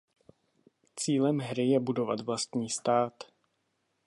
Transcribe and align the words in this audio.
Cílem 0.95 1.39
hry 1.39 1.67
je 1.67 1.79
budovat 1.79 2.19
vlastní 2.21 2.69
stát. 2.69 3.23